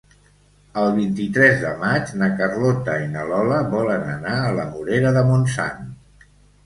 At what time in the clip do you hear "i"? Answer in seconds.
3.03-3.07